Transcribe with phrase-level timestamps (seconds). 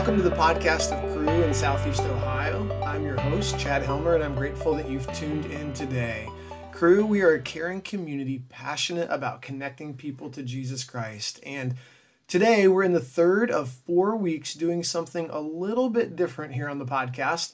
[0.00, 2.66] Welcome to the podcast of Cru in Southeast Ohio.
[2.82, 6.26] I'm your host, Chad Helmer, and I'm grateful that you've tuned in today.
[6.72, 11.38] Cru, we are a caring community passionate about connecting people to Jesus Christ.
[11.44, 11.74] And
[12.26, 16.70] today we're in the third of four weeks doing something a little bit different here
[16.70, 17.52] on the podcast.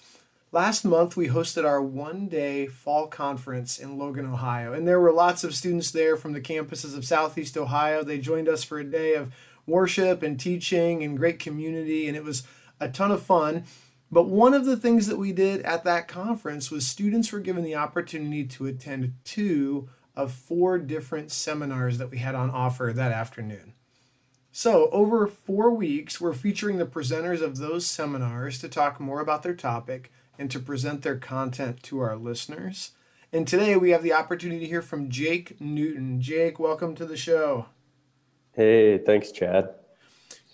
[0.53, 5.13] Last month, we hosted our one day fall conference in Logan, Ohio, and there were
[5.13, 8.05] lots of students there from the campuses of Southeast Ohio.
[8.05, 9.33] They joined us for a day of
[9.67, 12.45] worship and teaching and great community, and it was
[12.81, 13.65] a ton of fun.
[14.11, 17.65] But one of the things that we did at that conference was students were given
[17.65, 23.13] the opportunity to attend two of four different seminars that we had on offer that
[23.13, 23.75] afternoon.
[24.53, 29.43] So, over four weeks, we're featuring the presenters of those seminars to talk more about
[29.43, 32.93] their topic and to present their content to our listeners.
[33.33, 36.23] And today we have the opportunity to hear from Jake Newton.
[36.23, 37.67] Jake, welcome to the show.
[38.57, 39.69] Hey, thanks, Chad.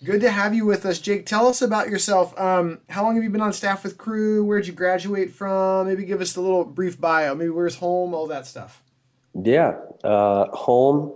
[0.03, 1.25] Good to have you with us, Jake.
[1.25, 2.37] Tell us about yourself.
[2.37, 4.43] Um, how long have you been on staff with Cru?
[4.43, 5.87] Where'd you graduate from?
[5.87, 7.33] Maybe give us a little brief bio.
[7.33, 8.13] Maybe where's home?
[8.13, 8.83] All that stuff.
[9.41, 11.13] Yeah, uh, home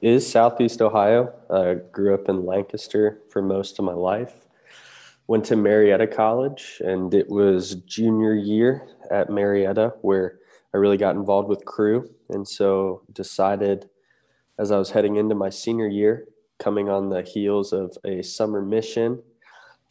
[0.00, 1.34] is Southeast Ohio.
[1.50, 4.46] I grew up in Lancaster for most of my life.
[5.26, 10.38] Went to Marietta College, and it was junior year at Marietta where
[10.72, 13.90] I really got involved with Cru, and so decided
[14.58, 16.26] as I was heading into my senior year,
[16.58, 19.22] coming on the heels of a summer mission,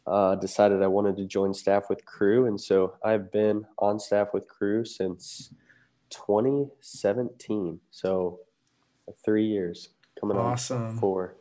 [0.06, 4.28] uh, decided I wanted to join staff with Cru, And so I've been on staff
[4.32, 5.52] with Cru since
[6.10, 7.80] 2017.
[7.90, 8.40] So
[9.24, 10.82] three years coming awesome.
[10.82, 11.34] on four.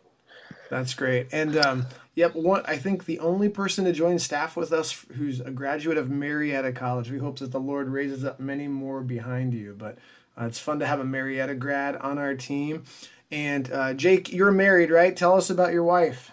[0.69, 1.27] That's great.
[1.31, 5.39] And um, yep, one I think the only person to join staff with us who's
[5.39, 7.09] a graduate of Marietta College.
[7.09, 9.75] We hope that the Lord raises up many more behind you.
[9.77, 9.97] But
[10.39, 12.83] uh, it's fun to have a Marietta grad on our team.
[13.31, 15.15] And uh, Jake, you're married, right?
[15.15, 16.31] Tell us about your wife.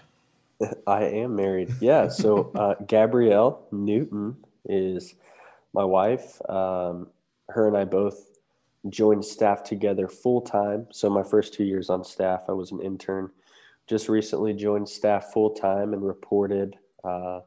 [0.86, 1.74] I am married.
[1.80, 2.08] Yeah.
[2.08, 5.14] So uh, Gabrielle Newton is
[5.72, 6.40] my wife.
[6.48, 7.08] Um,
[7.48, 8.38] her and I both
[8.88, 10.86] joined staff together full time.
[10.90, 13.30] So my first two years on staff, I was an intern.
[13.86, 17.40] Just recently joined staff full time and reported uh,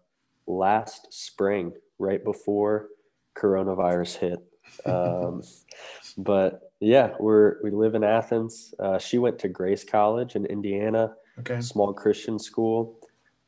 [0.46, 2.90] last spring, right before
[3.36, 4.40] coronavirus hit.
[4.86, 5.42] Um,
[6.18, 8.74] but yeah, we're we live in Athens.
[8.80, 11.62] Uh, she went to Grace College in Indiana, okay.
[11.62, 13.00] small Christian school.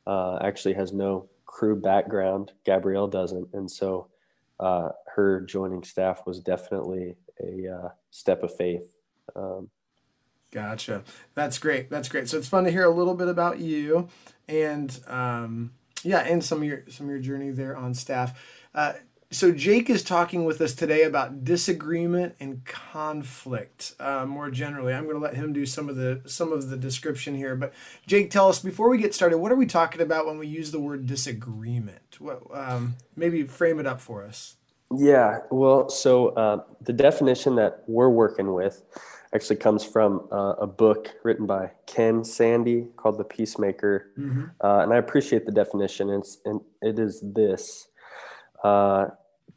[0.07, 2.53] Uh, actually has no Cru background.
[2.65, 4.07] Gabrielle doesn't, and so
[4.59, 8.95] uh, her joining staff was definitely a uh, step of faith.
[9.35, 9.69] Um,
[10.51, 11.03] gotcha.
[11.35, 11.89] That's great.
[11.89, 12.27] That's great.
[12.29, 14.07] So it's fun to hear a little bit about you,
[14.47, 15.71] and um,
[16.03, 18.39] yeah, and some of your some of your journey there on staff.
[19.31, 24.91] So Jake is talking with us today about disagreement and conflict uh, more generally.
[24.91, 27.55] I'm going to let him do some of the some of the description here.
[27.55, 27.71] But
[28.07, 30.71] Jake, tell us before we get started, what are we talking about when we use
[30.71, 32.17] the word disagreement?
[32.17, 34.55] What, um, maybe frame it up for us.
[34.97, 38.81] Yeah, well, so uh, the definition that we're working with
[39.35, 44.45] actually comes from uh, a book written by Ken Sande called The Peacemaker, mm-hmm.
[44.59, 46.09] Uh, and I appreciate the definition.
[46.09, 47.88] It's and it is this.
[48.63, 49.07] Uh,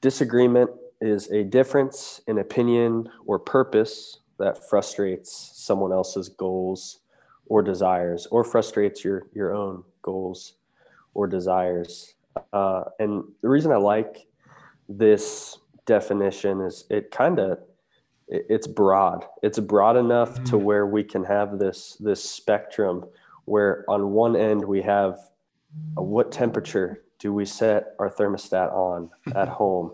[0.00, 0.70] disagreement
[1.00, 7.00] is a difference in opinion or purpose that frustrates someone else's goals
[7.46, 10.54] or desires, or frustrates your your own goals
[11.14, 12.14] or desires.
[12.52, 14.26] Uh, and the reason I like
[14.88, 17.58] this definition is it kind of
[18.28, 19.26] it's broad.
[19.42, 20.44] It's broad enough mm-hmm.
[20.44, 23.04] to where we can have this this spectrum
[23.44, 25.18] where on one end we have
[25.94, 29.92] what temperature do we set our thermostat on at home?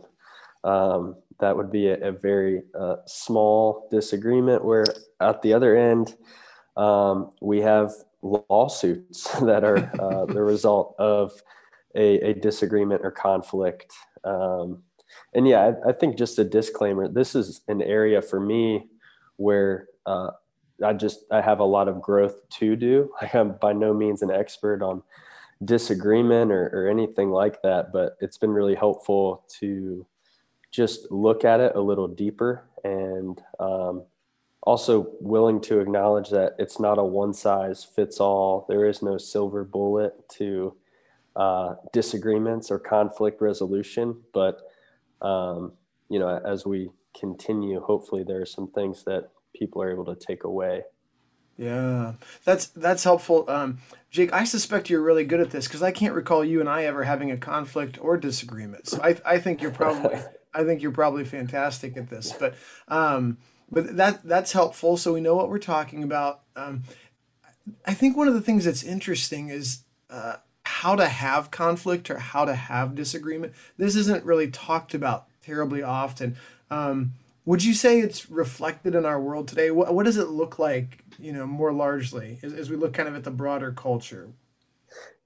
[0.65, 4.65] Um, that would be a, a very uh, small disagreement.
[4.65, 4.87] Where
[5.21, 6.17] at the other end,
[6.77, 11.33] um, we have lawsuits that are uh, the result of
[11.95, 13.93] a, a, disagreement or conflict.
[14.25, 14.83] Um,
[15.33, 18.89] and yeah, I, I, think just a disclaimer: this is an area for me
[19.37, 20.31] where uh,
[20.85, 23.13] I just I have a lot of growth to do.
[23.21, 25.03] I am by no means an expert on
[25.65, 30.07] disagreement or, or anything like that, but it's been really helpful to
[30.71, 34.05] just look at it a little deeper and um,
[34.63, 38.67] also willing to acknowledge that it's not a one size fits all.
[38.69, 40.77] There is no silver bullet to
[41.35, 44.21] uh, disagreements or conflict resolution.
[44.35, 44.61] But,
[45.23, 45.73] um,
[46.09, 50.15] you know, as we continue, hopefully there are some things that people are able to
[50.15, 50.83] take away
[51.59, 52.13] yeah,
[52.45, 53.79] that's that's helpful, um,
[54.11, 54.33] Jake.
[54.33, 57.03] I suspect you're really good at this because I can't recall you and I ever
[57.03, 58.87] having a conflict or disagreement.
[58.87, 60.21] So I, I think you're probably
[60.55, 62.33] I think you're probably fantastic at this.
[62.33, 62.55] But
[62.87, 63.39] um,
[63.71, 64.97] but that that's helpful.
[64.97, 66.43] So we know what we're talking about.
[66.55, 66.85] Um,
[67.85, 72.19] I think one of the things that's interesting is uh, how to have conflict or
[72.19, 73.53] how to have disagreement.
[73.77, 76.37] This isn't really talked about terribly often.
[76.71, 77.15] Um,
[77.49, 79.71] would you say it's reflected in our world today?
[79.71, 83.09] What, what does it look like, you know, more largely as, as we look kind
[83.09, 84.29] of at the broader culture?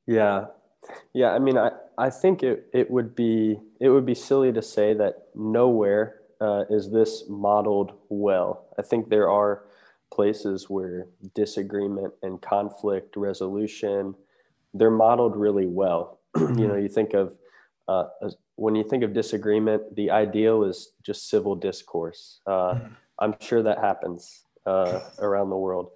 [0.07, 0.45] Yeah,
[1.13, 1.33] yeah.
[1.33, 4.95] I mean, I, I think it, it would be it would be silly to say
[4.95, 8.67] that nowhere uh, is this modeled well.
[8.79, 9.65] I think there are
[10.15, 14.15] places where disagreement and conflict resolution
[14.75, 16.21] they're modeled really well.
[16.37, 16.83] you know, mm-hmm.
[16.83, 17.35] you think of
[17.89, 18.05] uh,
[18.57, 22.41] when you think of disagreement, the ideal is just civil discourse.
[22.47, 22.97] Uh, mm.
[23.19, 25.91] I'm sure that happens uh, around the world.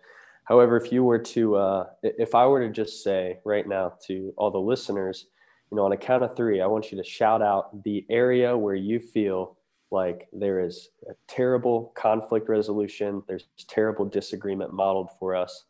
[0.44, 4.32] However, if you were to, uh, if I were to just say right now to
[4.37, 5.26] all the listeners,
[5.70, 8.56] you know, on a count of three, I want you to shout out the area
[8.56, 9.56] where you feel
[9.91, 15.64] like there is a terrible conflict resolution, there's terrible disagreement modeled for us.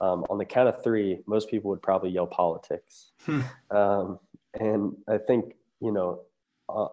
[0.00, 3.10] Um, on the count of three, most people would probably yell politics.
[3.26, 3.40] Hmm.
[3.70, 4.18] Um,
[4.54, 6.20] and I think, you know,
[6.76, 6.88] uh,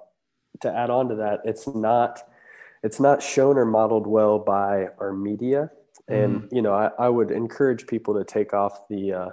[0.62, 2.22] to add on to that, it's not
[2.84, 5.72] it's not shown or modeled well by our media.
[6.08, 6.50] And mm.
[6.52, 9.30] you know, I, I, would encourage people to take off the uh,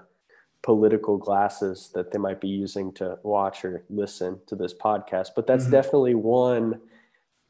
[0.62, 5.30] political glasses that they might be using to watch or listen to this podcast.
[5.36, 5.72] But that's mm-hmm.
[5.72, 6.80] definitely one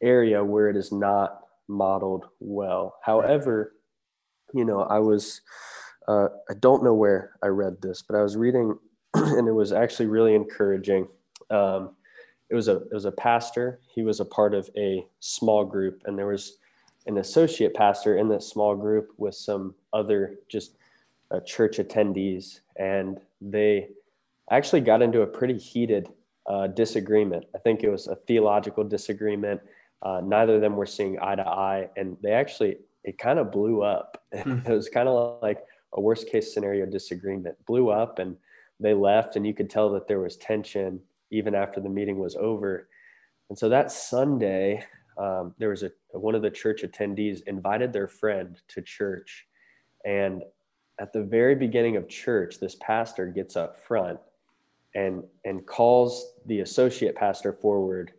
[0.03, 2.97] area where it is not modeled well.
[3.03, 3.73] However,
[4.53, 5.41] you know, I was
[6.07, 8.79] uh, I don't know where I read this, but I was reading,
[9.15, 11.09] and it was actually really encouraging.
[11.51, 11.97] Um,
[12.55, 13.81] it was a it was a pastor.
[13.93, 16.59] He was a part of a small group, and there was
[17.07, 20.77] an associate pastor in that small group with some other just
[21.33, 23.89] uh, church attendees, and they
[24.53, 26.09] actually got into a pretty heated
[26.47, 27.45] uh, disagreement.
[27.57, 29.61] I think it was a theological disagreement.
[30.01, 33.51] Uh, neither of them were seeing eye to eye, and they actually it kind of
[33.51, 34.23] blew up.
[34.45, 34.59] Hmm.
[34.65, 38.37] it was kind of like a worst case scenario disagreement blew up, and
[38.79, 41.01] they left, and you could tell that there was tension
[41.35, 42.89] even after the meeting was over.
[43.49, 44.85] And so that Sunday,
[45.19, 49.47] um, there was a one of the church attendees invited their friend to church,
[50.05, 50.43] and
[51.01, 54.19] at the very beginning of church, this pastor gets up front
[54.95, 58.13] and and calls the associate pastor forward,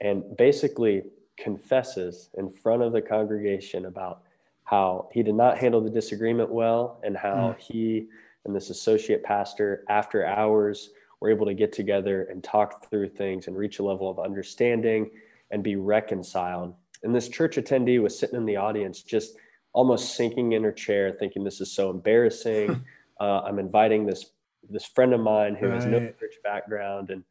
[0.00, 1.02] and basically
[1.36, 4.22] confesses in front of the congregation about
[4.64, 7.58] how he did not handle the disagreement well and how mm.
[7.58, 8.06] he
[8.44, 10.90] and this associate pastor after hours
[11.20, 15.10] were able to get together and talk through things and reach a level of understanding
[15.50, 16.74] and be reconciled.
[17.02, 19.36] And this church attendee was sitting in the audience, just
[19.72, 22.84] almost sinking in her chair, thinking, "This is so embarrassing."
[23.20, 24.32] uh, I'm inviting this
[24.68, 25.74] this friend of mine who right.
[25.74, 27.24] has no church background, and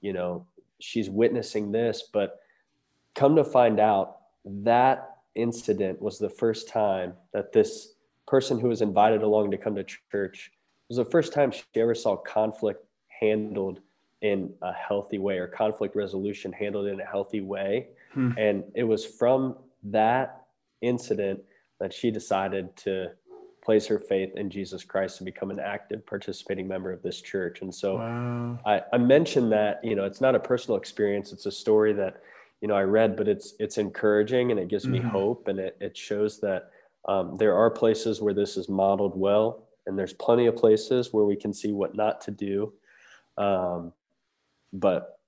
[0.00, 0.46] you know
[0.80, 2.08] she's witnessing this.
[2.12, 2.40] But
[3.14, 7.94] come to find out, that incident was the first time that this
[8.26, 10.50] person who was invited along to come to church
[10.88, 12.85] was the first time she ever saw conflict
[13.20, 13.80] handled
[14.22, 17.88] in a healthy way or conflict resolution handled in a healthy way.
[18.12, 18.32] Hmm.
[18.38, 20.46] And it was from that
[20.80, 21.40] incident
[21.80, 23.10] that she decided to
[23.62, 27.62] place her faith in Jesus Christ and become an active participating member of this church.
[27.62, 28.58] And so wow.
[28.64, 31.32] I, I mentioned that, you know, it's not a personal experience.
[31.32, 32.22] It's a story that,
[32.60, 35.04] you know, I read, but it's, it's encouraging and it gives mm-hmm.
[35.04, 35.48] me hope.
[35.48, 36.70] And it, it shows that
[37.08, 41.24] um, there are places where this is modeled well, and there's plenty of places where
[41.24, 42.72] we can see what not to do.
[43.36, 43.92] Um,
[44.72, 45.18] but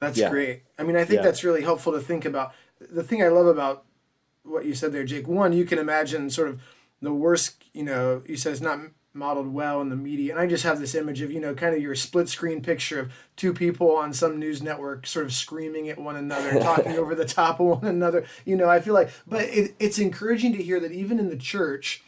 [0.00, 0.30] that's yeah.
[0.30, 0.62] great.
[0.78, 1.22] I mean, I think yeah.
[1.22, 2.52] that's really helpful to think about.
[2.80, 3.84] The thing I love about
[4.42, 6.60] what you said there, Jake, one, you can imagine sort of
[7.02, 8.80] the worst, you know, you said it's not
[9.12, 10.32] modeled well in the media.
[10.32, 13.00] And I just have this image of, you know, kind of your split screen picture
[13.00, 17.14] of two people on some news network sort of screaming at one another, talking over
[17.14, 18.24] the top of one another.
[18.44, 21.36] You know, I feel like, but it, it's encouraging to hear that even in the
[21.36, 22.02] church,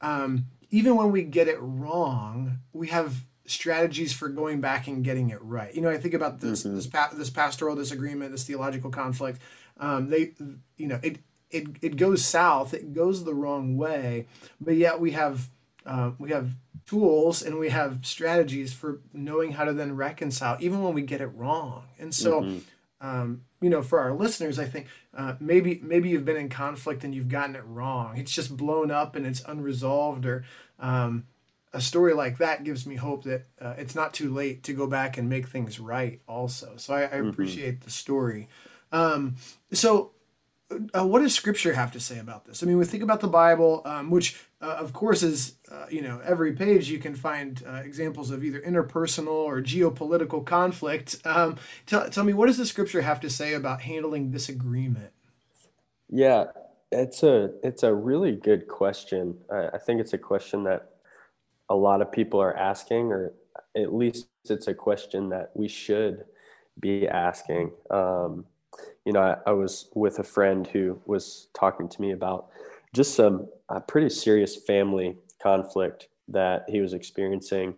[0.00, 5.30] um, even when we get it wrong, we have strategies for going back and getting
[5.30, 5.74] it right.
[5.74, 6.76] You know, I think about this mm-hmm.
[6.76, 9.40] this pa- this pastoral disagreement, this theological conflict.
[9.78, 10.32] Um, they,
[10.76, 11.18] you know, it
[11.50, 12.74] it it goes south.
[12.74, 14.26] It goes the wrong way,
[14.60, 15.48] but yet we have
[15.84, 16.50] uh, we have
[16.86, 21.20] tools and we have strategies for knowing how to then reconcile, even when we get
[21.20, 21.84] it wrong.
[21.98, 22.42] And so.
[22.42, 22.58] Mm-hmm.
[22.98, 27.04] Um, you know, for our listeners, I think uh, maybe maybe you've been in conflict
[27.04, 28.16] and you've gotten it wrong.
[28.16, 30.44] It's just blown up and it's unresolved, or
[30.78, 31.26] um,
[31.76, 34.86] a story like that gives me hope that uh, it's not too late to go
[34.86, 36.72] back and make things right also.
[36.76, 37.28] So i, I mm-hmm.
[37.28, 38.48] appreciate the story.
[38.92, 39.36] Um,
[39.72, 40.12] so
[40.70, 42.62] uh, what does scripture have to say about this?
[42.62, 46.00] I mean we think about the bible um, which uh, of course is uh, you
[46.00, 51.18] know every page you can find uh, examples of either interpersonal or geopolitical conflict.
[51.26, 55.12] Um, tell, tell me what does the scripture have to say about handling disagreement?
[56.08, 56.46] Yeah
[56.92, 59.36] it's a it's a really good question.
[59.52, 60.95] I, I think it's a question that
[61.68, 63.32] a lot of people are asking or
[63.76, 66.24] at least it's a question that we should
[66.80, 67.72] be asking.
[67.90, 68.44] Um,
[69.04, 72.48] you know, I, I, was with a friend who was talking to me about
[72.94, 77.74] just some uh, pretty serious family conflict that he was experiencing,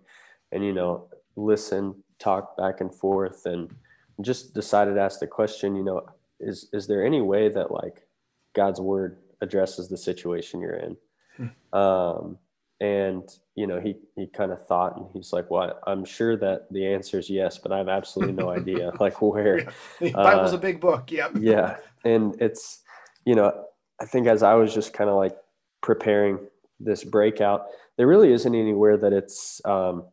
[0.53, 3.73] and you know, listen, talk back and forth, and
[4.21, 5.77] just decided to ask the question.
[5.77, 6.07] You know,
[6.41, 8.07] is is there any way that like
[8.55, 10.97] God's word addresses the situation you're in?
[11.37, 11.79] Hmm.
[11.79, 12.39] Um,
[12.81, 16.67] and you know he he kind of thought and he's like well i'm sure that
[16.71, 19.71] the answer is yes but i have absolutely no idea like where yeah.
[20.01, 22.83] the bible's uh, a big book yep yeah and it's
[23.25, 23.65] you know
[24.01, 25.37] i think as i was just kind of like
[25.83, 26.39] preparing
[26.79, 27.67] this breakout
[27.97, 30.05] there really isn't anywhere that it's um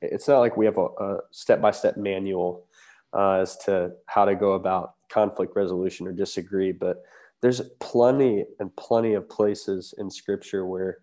[0.00, 2.66] it's not like we have a, a step-by-step manual
[3.14, 7.02] uh, as to how to go about conflict resolution or disagree but
[7.42, 10.98] there's plenty and plenty of places in scripture where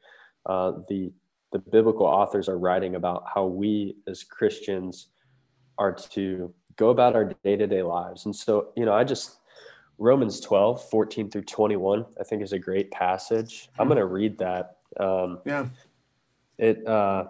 [0.47, 1.11] uh, the
[1.51, 5.07] the biblical authors are writing about how we as Christians
[5.77, 8.25] are to go about our day-to-day lives.
[8.25, 9.39] And so, you know, I just
[9.97, 13.69] Romans 12, 14 through 21, I think is a great passage.
[13.79, 14.77] I'm going to read that.
[14.99, 15.67] Um, yeah.
[16.57, 17.25] It, uh,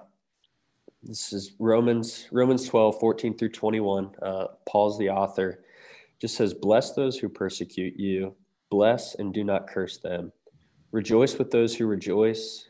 [1.04, 4.12] this is Romans, Romans 12, 14 through 21.
[4.22, 5.64] Uh, Paul's the author.
[6.20, 8.36] Just says, bless those who persecute you,
[8.70, 10.32] bless and do not curse them.
[10.92, 12.70] Rejoice with those who rejoice,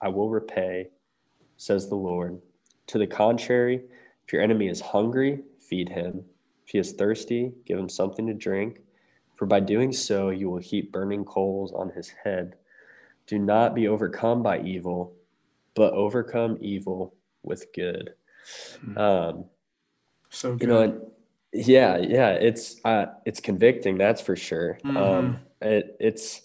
[0.00, 0.88] I will repay,
[1.56, 2.40] says the Lord.
[2.88, 3.82] To the contrary,
[4.26, 6.24] if your enemy is hungry, feed him.
[6.64, 8.80] If he is thirsty, give him something to drink,
[9.36, 12.56] for by doing so you will heap burning coals on his head.
[13.26, 15.14] Do not be overcome by evil,
[15.74, 18.14] but overcome evil with good.
[18.84, 18.98] Hmm.
[18.98, 19.44] Um,
[20.30, 20.60] so good.
[20.60, 21.10] you know,
[21.52, 24.78] yeah, yeah, it's uh, it's convicting, that's for sure.
[24.84, 24.96] Mm-hmm.
[24.96, 26.42] Um, it, it's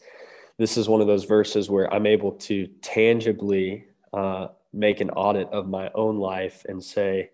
[0.58, 5.50] this is one of those verses where I'm able to tangibly uh, make an audit
[5.50, 7.32] of my own life and say,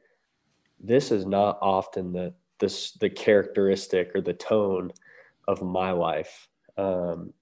[0.80, 4.92] this is not often the this the characteristic or the tone
[5.48, 6.48] of my life.
[6.78, 7.34] Um,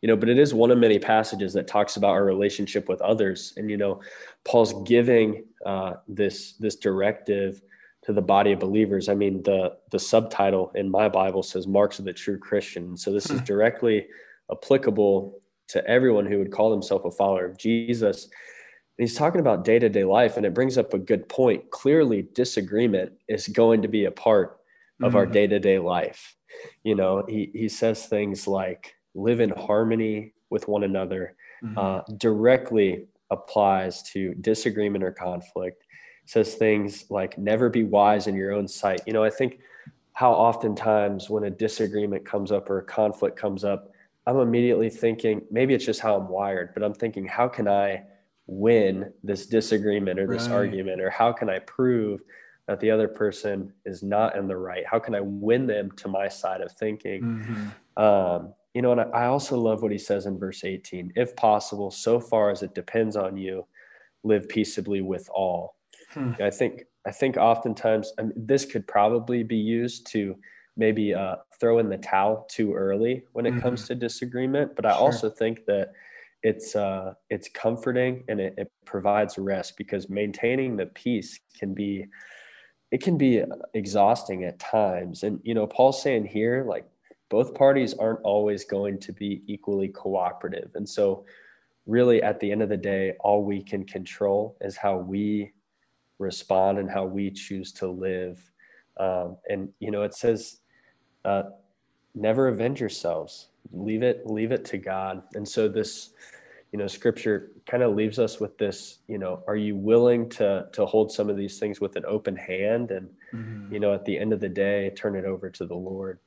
[0.00, 3.00] you know, but it is one of many passages that talks about our relationship with
[3.00, 4.00] others, and you know,
[4.44, 7.62] Paul's giving uh, this this directive
[8.02, 9.08] to the body of believers.
[9.08, 13.12] I mean, the the subtitle in my Bible says "Marks of the True Christian," so
[13.12, 13.44] this is hmm.
[13.44, 14.06] directly
[14.50, 18.24] applicable to everyone who would call himself a follower of Jesus.
[18.24, 21.70] And he's talking about day to day life, and it brings up a good point.
[21.70, 24.58] Clearly, disagreement is going to be a part
[25.02, 25.16] of mm-hmm.
[25.16, 26.36] our day to day life.
[26.84, 31.34] You know, he, he says things like live in harmony with one another,
[31.64, 31.76] mm-hmm.
[31.76, 35.82] uh, directly applies to disagreement or conflict.
[36.26, 39.00] Says things like never be wise in your own sight.
[39.06, 39.58] You know, I think
[40.14, 43.90] how oftentimes when a disagreement comes up or a conflict comes up,
[44.26, 48.04] I'm immediately thinking maybe it's just how I'm wired, but I'm thinking, how can I
[48.46, 50.56] win this disagreement or this right.
[50.56, 52.22] argument, or how can I prove
[52.66, 54.84] that the other person is not in the right?
[54.86, 57.22] How can I win them to my side of thinking?
[57.22, 58.02] Mm-hmm.
[58.02, 61.90] Um, you know, and I also love what he says in verse 18 if possible,
[61.90, 63.66] so far as it depends on you,
[64.24, 65.76] live peaceably with all.
[66.10, 66.32] Hmm.
[66.40, 70.36] I think, I think oftentimes I mean, this could probably be used to
[70.76, 73.60] maybe uh, throw in the towel too early when it mm-hmm.
[73.60, 74.74] comes to disagreement.
[74.74, 75.00] But I sure.
[75.00, 75.92] also think that
[76.42, 82.06] it's uh, it's comforting and it, it, provides rest because maintaining the peace can be
[82.92, 85.22] it can be exhausting at times.
[85.22, 86.86] And you know, Paul's saying here like
[87.30, 91.24] both parties aren't always going to be equally cooperative, and so
[91.86, 95.52] really at the end of the day, all we can control is how we
[96.18, 98.38] respond and how we choose to live.
[99.00, 100.60] Um, and you know, it says
[101.24, 101.44] uh,
[102.14, 103.48] never avenge yourselves.
[103.72, 105.22] Leave it, leave it to God.
[105.34, 106.10] And so this,
[106.72, 110.68] you know, scripture kind of leaves us with this, you know, are you willing to
[110.72, 113.72] to hold some of these things with an open hand and mm-hmm.
[113.72, 116.18] you know, at the end of the day, turn it over to the Lord.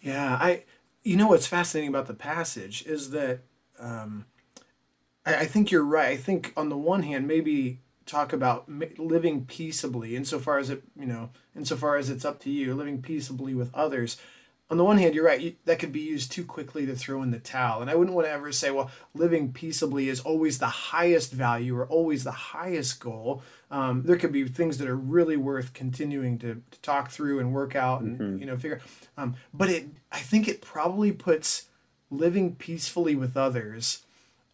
[0.00, 0.64] Yeah, I
[1.02, 3.40] you know what's fascinating about the passage is that
[3.78, 4.26] um
[5.24, 6.10] I, I think you're right.
[6.10, 7.80] I think on the one hand, maybe
[8.10, 12.74] talk about living peaceably insofar as it you know insofar as it's up to you
[12.74, 14.16] living peaceably with others
[14.70, 15.40] on the one hand, you're right.
[15.40, 17.80] You, that could be used too quickly to throw in the towel.
[17.80, 21.76] And I wouldn't want to ever say, well, living peaceably is always the highest value
[21.76, 23.42] or always the highest goal.
[23.70, 27.52] Um, there could be things that are really worth continuing to, to talk through and
[27.52, 28.38] work out and mm-hmm.
[28.38, 28.80] you know figure.
[29.16, 31.66] Um, but it, I think it probably puts
[32.08, 34.04] living peacefully with others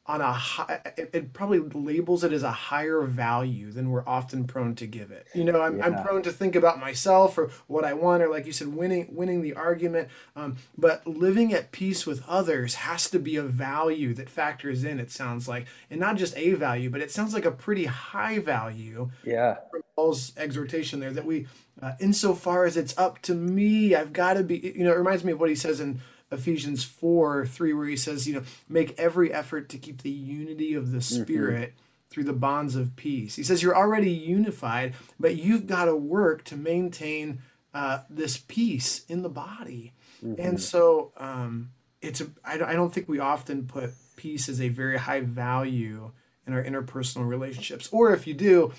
[0.08, 4.44] on a high, it, it, probably labels it as a higher value than we're often
[4.44, 5.26] prone to give it.
[5.34, 5.86] You know, I'm, yeah.
[5.86, 9.08] I'm prone to think about myself or what I want, or like you said, winning
[9.10, 10.08] winning the argument.
[10.36, 15.00] Um, but living at peace with others has to be a value that factors in.
[15.00, 18.38] It sounds like, and not just a value, but it sounds like a pretty high
[18.38, 19.10] value.
[19.24, 19.56] Yeah.
[19.70, 21.46] From Paul's exhortation there that we,
[21.82, 24.72] uh, insofar as it's up to me, I've got to be.
[24.76, 27.96] You know, it reminds me of what he says in Ephesians 4 3, where he
[27.96, 31.22] says, you know, make every effort to keep the unity of the mm-hmm.
[31.22, 32.08] Spirit mm-hmm.
[32.10, 33.36] through the bonds of peace.
[33.36, 37.40] He says, you're already unified, but you've got to work to maintain
[37.74, 39.92] uh, this peace in the body.
[40.24, 40.40] Mm-hmm.
[40.40, 44.68] And so um, it's a, I, I don't think we often put peace as a
[44.68, 46.10] very high value
[46.46, 47.88] in our interpersonal relationships.
[47.92, 48.72] Or if you do,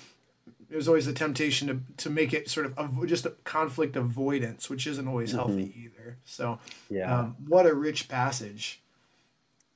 [0.70, 4.86] there's always the temptation to, to make it sort of just a conflict avoidance, which
[4.86, 5.38] isn't always mm-hmm.
[5.38, 6.18] healthy either.
[6.24, 6.58] So,
[6.90, 8.80] yeah, um, what a rich passage.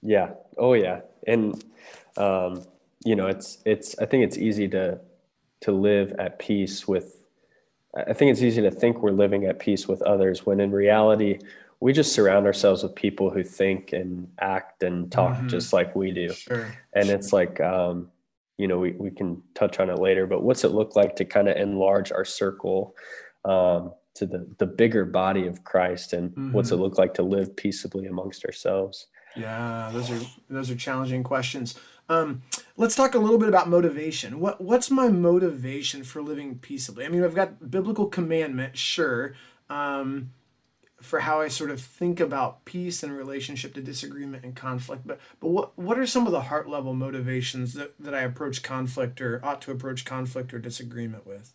[0.03, 0.31] Yeah.
[0.59, 1.01] Oh, yeah.
[1.27, 1.65] And
[2.17, 2.65] um,
[3.05, 3.99] you know, it's it's.
[3.99, 5.01] I think it's easy to
[5.63, 7.25] to live at peace with.
[7.95, 11.41] I think it's easy to think we're living at peace with others when in reality
[11.79, 15.49] we just surround ourselves with people who think and act and talk mm-hmm.
[15.49, 16.33] just like we do.
[16.33, 16.75] Sure.
[16.95, 17.15] And sure.
[17.17, 18.09] it's like um,
[18.63, 21.25] you know, we, we can touch on it later, but what's it look like to
[21.25, 22.95] kind of enlarge our circle
[23.45, 26.53] um, to the, the bigger body of Christ and mm-hmm.
[26.53, 29.09] what's it look like to live peaceably amongst ourselves?
[29.35, 31.75] Yeah, those are, those are challenging questions.
[32.09, 32.43] Um,
[32.77, 34.39] let's talk a little bit about motivation.
[34.39, 37.05] What, what's my motivation for living peaceably?
[37.05, 39.35] I mean, I've got biblical commandment, sure.
[39.69, 40.31] Um,
[41.03, 45.07] for how I sort of think about peace and relationship to disagreement and conflict.
[45.07, 48.63] But but what what are some of the heart level motivations that, that I approach
[48.63, 51.55] conflict or ought to approach conflict or disagreement with?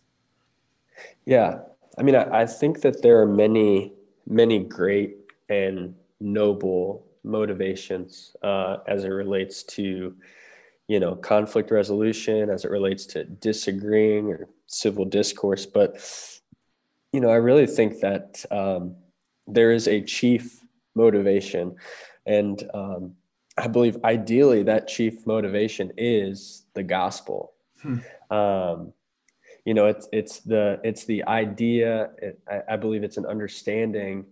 [1.24, 1.60] Yeah.
[1.98, 3.92] I mean I, I think that there are many,
[4.26, 5.16] many great
[5.48, 10.14] and noble motivations uh, as it relates to
[10.88, 15.96] you know conflict resolution as it relates to disagreeing or civil discourse but
[17.12, 18.96] you know i really think that um,
[19.48, 21.76] there is a chief motivation.
[22.26, 23.14] And um,
[23.56, 27.52] I believe ideally that chief motivation is the gospel.
[27.82, 27.98] Hmm.
[28.30, 28.92] Um,
[29.64, 32.10] you know, it's it's the it's the idea.
[32.18, 34.24] It, I, I, believe it's an understanding,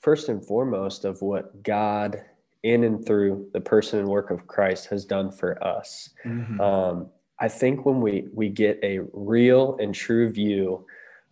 [0.00, 2.22] first and foremost, of what God
[2.62, 6.10] in and through the person and work of Christ has done for us.
[6.24, 6.60] Mm-hmm.
[6.60, 7.08] Um,
[7.40, 10.86] I think when we we get a real and true view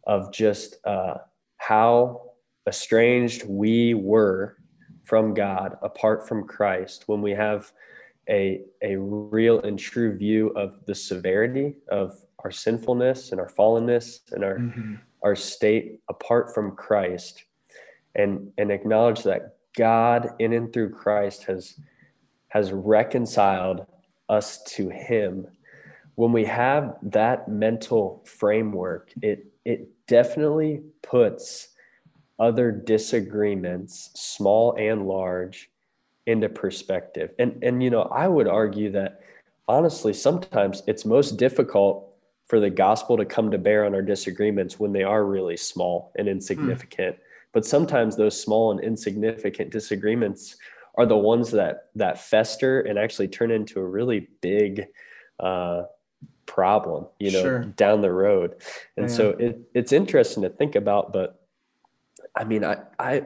[0.07, 1.18] of just uh,
[1.59, 2.31] how
[2.66, 4.57] estranged we were
[5.05, 7.72] from God apart from Christ, when we have
[8.29, 14.20] a, a real and true view of the severity of our sinfulness and our fallenness
[14.33, 14.94] and our, mm-hmm.
[15.22, 17.44] our state apart from Christ,
[18.14, 21.79] and, and acknowledge that God in and through Christ has,
[22.48, 23.87] has reconciled
[24.29, 25.46] us to Him.
[26.14, 31.68] When we have that mental framework, it, it definitely puts
[32.42, 35.70] other disagreements, small and large,
[36.26, 37.31] into perspective.
[37.38, 39.20] And and you know, I would argue that
[39.68, 42.09] honestly, sometimes it's most difficult
[42.46, 46.12] for the gospel to come to bear on our disagreements when they are really small
[46.16, 47.16] and insignificant.
[47.16, 47.22] Hmm.
[47.52, 50.57] But sometimes those small and insignificant disagreements
[50.96, 54.87] are the ones that that fester and actually turn into a really big
[55.38, 55.85] uh,
[56.46, 57.64] problem, you know, sure.
[57.76, 58.57] down the road.
[58.96, 59.16] And yeah.
[59.16, 61.41] so it, it's interesting to think about, but
[62.36, 63.24] I mean, I, I,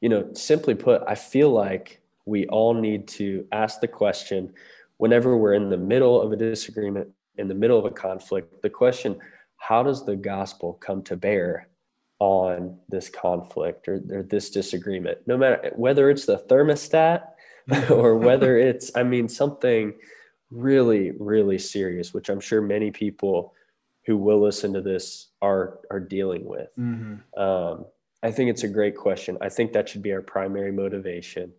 [0.00, 4.52] you know, simply put, I feel like we all need to ask the question
[4.98, 8.70] whenever we're in the middle of a disagreement, in the middle of a conflict, the
[8.70, 9.18] question,
[9.56, 11.68] how does the gospel come to bear
[12.18, 15.18] on this conflict or, or this disagreement?
[15.26, 17.22] No matter whether it's the thermostat
[17.90, 19.94] or whether it's, I mean, something
[20.50, 23.54] really, really serious, which I'm sure many people
[24.06, 26.68] who will listen to this are are dealing with.
[26.78, 27.40] Mm-hmm.
[27.40, 27.86] Um,
[28.26, 29.38] I think it's a great question.
[29.40, 31.52] I think that should be our primary motivation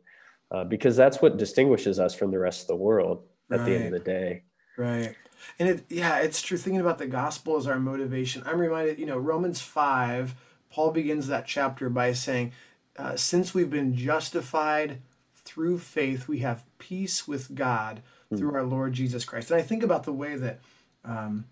[0.52, 3.66] uh, because that's what distinguishes us from the rest of the world at right.
[3.66, 4.44] the end of the day.
[4.78, 5.16] Right.
[5.60, 6.58] And it, yeah, it's true.
[6.58, 10.36] Thinking about the gospel as our motivation, I'm reminded, you know, Romans 5,
[10.70, 12.52] Paul begins that chapter by saying,
[12.98, 15.02] uh, Since we've been justified
[15.36, 18.38] through faith, we have peace with God mm.
[18.38, 19.52] through our Lord Jesus Christ.
[19.52, 20.60] And I think about the way that
[21.06, 21.46] um,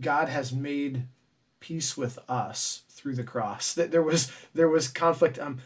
[0.00, 1.02] God has made
[1.64, 3.72] peace with us through the cross.
[3.72, 5.38] That there was there was conflict.
[5.38, 5.58] Um,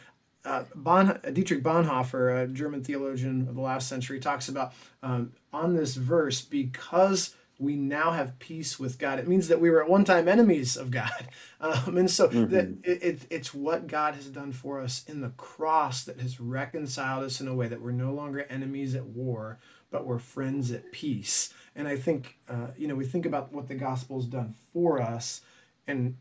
[0.45, 5.75] uh, bon, Dietrich Bonhoeffer, a German theologian of the last century, talks about um, on
[5.75, 9.19] this verse because we now have peace with God.
[9.19, 11.11] It means that we were at one time enemies of God.
[11.61, 12.55] Um, and so mm-hmm.
[12.55, 16.39] that it, it, it's what God has done for us in the cross that has
[16.39, 19.59] reconciled us in a way that we're no longer enemies at war,
[19.91, 21.53] but we're friends at peace.
[21.75, 25.41] And I think, uh, you know, we think about what the gospel's done for us.
[25.89, 26.17] And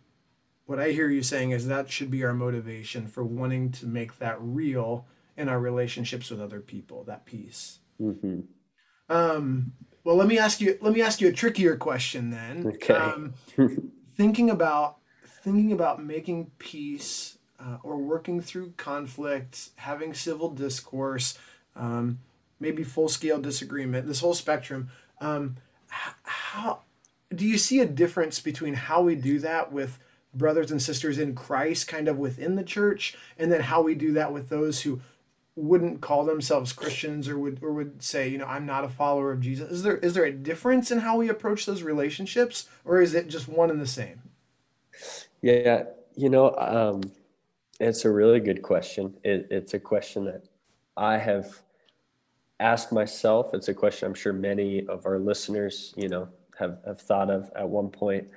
[0.65, 4.17] what I hear you saying is that should be our motivation for wanting to make
[4.17, 7.79] that real in our relationships with other people, that peace.
[8.01, 8.41] Mm-hmm.
[9.09, 10.77] Um, well, let me ask you.
[10.81, 12.65] Let me ask you a trickier question then.
[12.65, 12.93] Okay.
[12.93, 13.33] Um,
[14.17, 21.37] thinking about thinking about making peace uh, or working through conflict, having civil discourse,
[21.75, 22.19] um,
[22.59, 24.07] maybe full scale disagreement.
[24.07, 24.89] This whole spectrum.
[25.19, 25.57] Um,
[25.89, 26.81] how
[27.33, 29.99] do you see a difference between how we do that with
[30.33, 34.13] brothers and sisters in Christ, kind of within the church, and then how we do
[34.13, 35.01] that with those who
[35.55, 39.31] wouldn't call themselves Christians or would or would say, you know, I'm not a follower
[39.31, 39.71] of Jesus.
[39.71, 43.27] Is there is there a difference in how we approach those relationships or is it
[43.27, 44.21] just one and the same?
[45.41, 45.83] Yeah,
[46.15, 47.01] you know, um,
[47.79, 49.15] it's a really good question.
[49.23, 50.43] It, it's a question that
[50.95, 51.59] I have
[52.59, 53.53] asked myself.
[53.53, 56.27] It's a question I'm sure many of our listeners, you know,
[56.59, 58.27] have, have thought of at one point.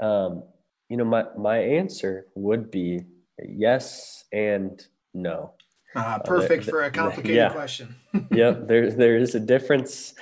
[0.00, 0.42] Um,
[0.88, 3.02] you know, my, my answer would be
[3.42, 4.84] yes and
[5.14, 5.52] no.
[5.94, 7.48] Uh, perfect uh, for a complicated yeah.
[7.48, 7.94] question.
[8.30, 10.14] yep, there there is a difference,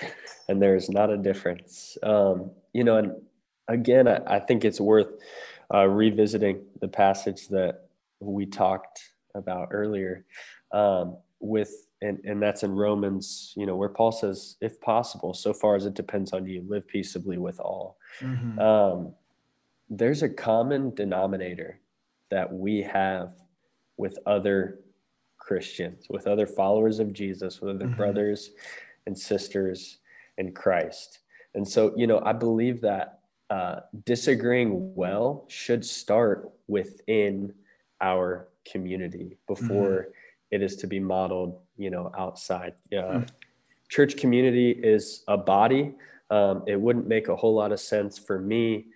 [0.48, 1.98] and there is not a difference.
[2.02, 3.12] Um, you know, and
[3.66, 5.08] again, I, I think it's worth
[5.72, 7.88] uh, revisiting the passage that
[8.20, 9.00] we talked
[9.34, 10.24] about earlier,
[10.70, 13.52] um, with and and that's in Romans.
[13.56, 16.86] You know, where Paul says, "If possible, so far as it depends on you, live
[16.86, 18.58] peaceably with all." Mm-hmm.
[18.58, 19.14] Um,
[19.88, 21.80] there's a common denominator
[22.30, 23.34] that we have
[23.96, 24.80] with other
[25.38, 27.96] Christians, with other followers of Jesus, with other mm-hmm.
[27.96, 28.50] brothers
[29.06, 29.98] and sisters
[30.38, 31.20] in Christ.
[31.54, 37.52] And so, you know, I believe that uh, disagreeing well should start within
[38.00, 40.10] our community before mm-hmm.
[40.50, 42.74] it is to be modeled, you know, outside.
[42.92, 43.24] Uh, mm-hmm.
[43.88, 45.94] Church community is a body.
[46.30, 48.86] Um, it wouldn't make a whole lot of sense for me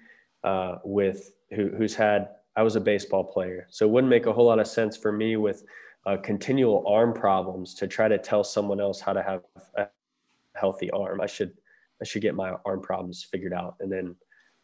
[0.45, 2.29] uh, with who, who's had.
[2.57, 5.12] I was a baseball player, so it wouldn't make a whole lot of sense for
[5.12, 5.62] me with
[6.07, 9.43] uh, continual arm problems to try to tell someone else how to have
[9.77, 9.87] a
[10.57, 11.21] healthy arm.
[11.21, 11.53] I should
[12.01, 14.17] I should get my arm problems figured out and then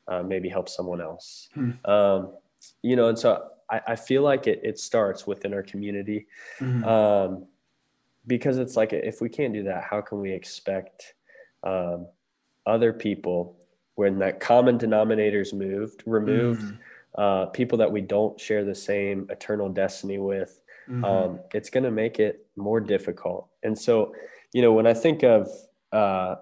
[0.08, 1.48] uh, maybe help someone else.
[1.54, 1.72] Hmm.
[1.84, 2.34] Um,
[2.82, 6.26] you know, and so I, I, feel like it, it starts within our community
[6.60, 6.84] mm-hmm.
[6.84, 7.46] um,
[8.26, 11.14] because it's like if we can't do that, how can we expect
[11.62, 12.06] um,
[12.66, 13.56] other people
[13.96, 17.20] when that common denominator's moved, removed, mm-hmm.
[17.20, 21.04] uh, people that we don't share the same eternal destiny with, mm-hmm.
[21.04, 23.48] um, it's going to make it more difficult.
[23.62, 24.14] And so,
[24.52, 25.48] you know, when I think of
[25.92, 26.36] uh,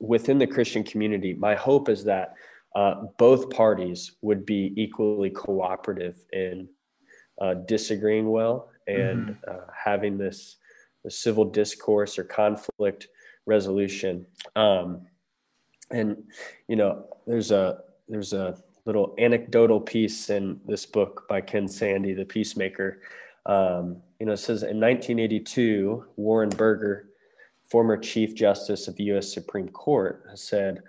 [0.00, 2.34] within the Christian community, my hope is that
[2.74, 6.68] uh, both parties would be equally cooperative in
[7.40, 9.50] uh, disagreeing well and mm-hmm.
[9.50, 10.56] Uh, having this,
[11.04, 13.08] this, civil discourse or conflict
[13.46, 14.26] resolution.
[14.56, 15.06] Um,
[15.90, 16.22] and
[16.68, 22.16] you know, there's a there's a little anecdotal piece in this book by Ken Sande,
[22.16, 23.00] the Peacemaker,
[23.46, 27.08] um, you know, it says in 1982, Warren Burger,
[27.68, 29.32] former Chief Justice of the U.S.
[29.32, 30.82] Supreme Court, said,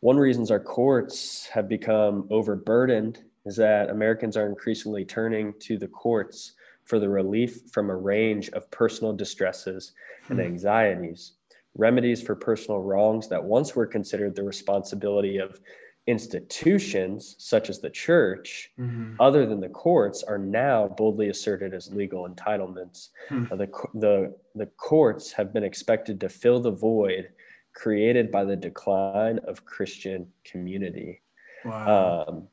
[0.00, 5.88] one reasons our courts have become overburdened is that Americans are increasingly turning to the
[5.88, 6.54] courts
[6.90, 9.92] for the relief from a range of personal distresses
[10.28, 10.44] and hmm.
[10.44, 11.34] anxieties,
[11.76, 15.60] remedies for personal wrongs that once were considered the responsibility of
[16.08, 19.14] institutions such as the church mm-hmm.
[19.20, 23.44] other than the courts are now boldly asserted as legal entitlements hmm.
[23.52, 27.28] uh, the, the, the courts have been expected to fill the void
[27.74, 31.20] created by the decline of christian community
[31.64, 32.24] wow.
[32.26, 32.48] Um,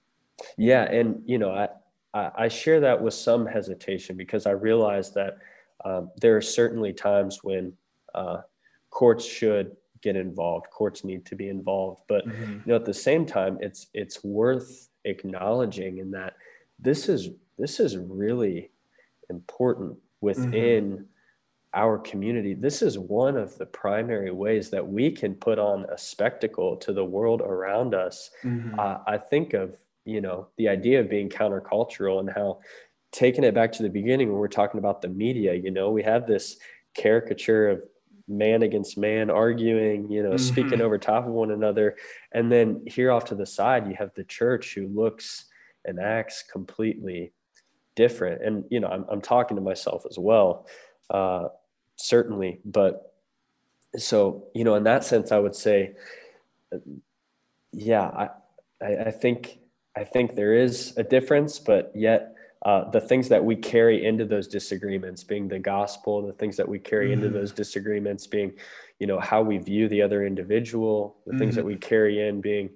[0.57, 1.69] yeah and you know I,
[2.13, 5.37] I, I share that with some hesitation because i realize that
[5.85, 7.73] um, there are certainly times when
[8.15, 8.41] uh,
[8.89, 12.53] courts should get involved courts need to be involved but mm-hmm.
[12.53, 16.35] you know at the same time it's it's worth acknowledging in that
[16.79, 18.69] this is this is really
[19.29, 21.03] important within mm-hmm.
[21.73, 25.97] our community this is one of the primary ways that we can put on a
[25.97, 28.79] spectacle to the world around us mm-hmm.
[28.79, 29.75] uh, i think of
[30.07, 32.59] you know the idea of being countercultural and how
[33.11, 36.03] taking it back to the beginning when we're talking about the media you know we
[36.03, 36.57] have this
[36.95, 37.81] caricature of
[38.27, 40.37] man against man arguing, you know, mm-hmm.
[40.37, 41.95] speaking over top of one another.
[42.33, 45.45] And then here off to the side, you have the church who looks
[45.85, 47.31] and acts completely
[47.95, 48.43] different.
[48.43, 50.67] And, you know, I'm, I'm talking to myself as well,
[51.09, 51.47] uh,
[51.95, 52.59] certainly.
[52.65, 53.13] But
[53.95, 55.95] so, you know, in that sense, I would say,
[57.71, 58.29] yeah, I,
[58.81, 59.59] I, I think,
[59.97, 64.25] I think there is a difference, but yet uh, the things that we carry into
[64.25, 67.23] those disagreements being the gospel, the things that we carry mm-hmm.
[67.23, 68.53] into those disagreements being,
[68.99, 71.39] you know, how we view the other individual, the mm-hmm.
[71.39, 71.69] things that mm-hmm.
[71.69, 72.69] we carry in being,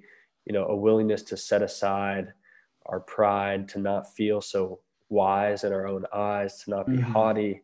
[0.46, 2.34] you know, a willingness to set aside
[2.88, 4.80] our pride, to not feel so
[5.10, 7.12] wise in our own eyes, to not be mm-hmm.
[7.12, 7.62] haughty.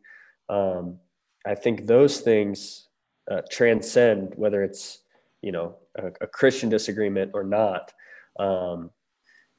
[0.50, 1.00] Um,
[1.48, 2.90] I think those things
[3.32, 5.00] uh, transcend whether it's
[5.42, 7.92] you know a, a Christian disagreement or not.
[8.40, 8.92] Um,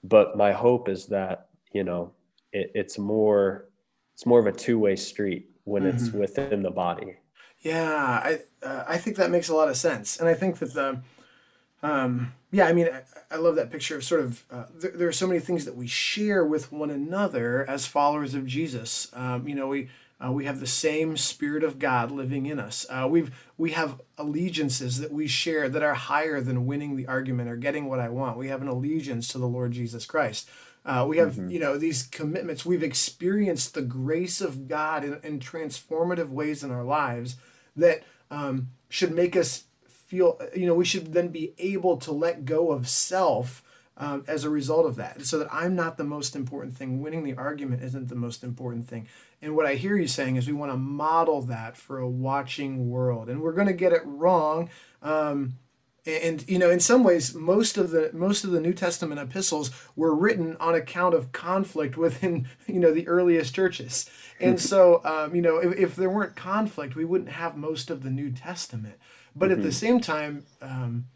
[0.05, 2.13] but my hope is that you know
[2.53, 3.69] it, it's more
[4.15, 5.97] it's more of a two way street when mm-hmm.
[5.97, 7.17] it's within the body.
[7.61, 10.75] Yeah, I uh, I think that makes a lot of sense, and I think that
[10.75, 11.03] the
[11.83, 15.09] um, yeah, I mean, I, I, love that picture of sort of uh, there, there,
[15.09, 19.09] are so many things that we share with one another as followers of Jesus.
[19.13, 19.89] Um, you know, we
[20.25, 22.85] uh, we have the same Spirit of God living in us.
[22.91, 27.49] Uh, we've we have allegiances that we share that are higher than winning the argument
[27.49, 28.37] or getting what I want.
[28.37, 30.49] We have an allegiance to the Lord Jesus Christ.
[30.85, 31.51] Uh, we have mm-hmm.
[31.51, 32.67] you know these commitments.
[32.67, 37.37] We've experienced the grace of God in, in transformative ways in our lives
[37.77, 42.45] that um, should make us feel you know we should then be able to let
[42.45, 43.63] go of self
[43.99, 45.27] um, as a result of that.
[45.27, 47.03] So that i'm not the most important thing.
[47.03, 49.07] Winning the argument isn't the most important thing.
[49.43, 52.91] And what i hear you saying is we want to model that for a watching
[52.91, 53.29] world.
[53.29, 54.71] And we're going to get it wrong
[55.03, 55.55] um,
[56.09, 59.71] and you know in some ways most of the most of the new testament epistles
[59.95, 64.09] were written on account of conflict within you know the earliest churches.
[64.41, 68.03] And so um, you know if, if there weren't conflict we wouldn't have most of
[68.03, 68.97] the new testament.
[69.37, 69.61] But mm-hmm.
[69.61, 69.87] at the mm-hmm.
[69.87, 71.07] same time, um,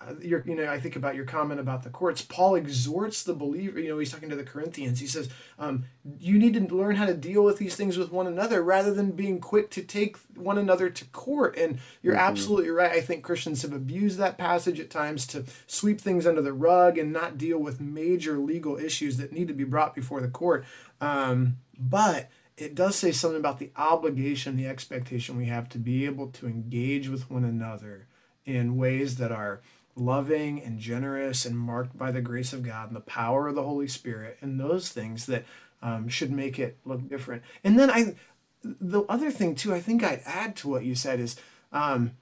[0.00, 2.22] uh, you know, I think about your comment about the courts.
[2.22, 3.80] Paul exhorts the believer.
[3.80, 5.00] You know, he's talking to the Corinthians.
[5.00, 5.28] He says,
[5.58, 5.84] um,
[6.18, 9.12] "You need to learn how to deal with these things with one another, rather than
[9.12, 12.28] being quick to take one another to court." And you're mm-hmm.
[12.28, 12.92] absolutely right.
[12.92, 16.98] I think Christians have abused that passage at times to sweep things under the rug
[16.98, 20.64] and not deal with major legal issues that need to be brought before the court.
[21.00, 26.06] Um, but it does say something about the obligation, the expectation we have to be
[26.06, 28.06] able to engage with one another
[28.46, 29.60] in ways that are
[29.96, 33.62] loving and generous and marked by the grace of God and the power of the
[33.62, 35.44] Holy Spirit and those things that
[35.82, 37.42] um, should make it look different.
[37.64, 38.14] And then I,
[38.62, 41.36] the other thing too, I think I'd add to what you said is
[41.72, 42.12] um,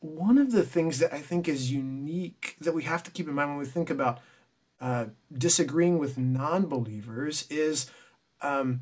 [0.00, 3.34] one of the things that I think is unique that we have to keep in
[3.34, 4.18] mind when we think about
[4.80, 5.06] uh,
[5.36, 7.90] disagreeing with non-believers is
[8.40, 8.80] um,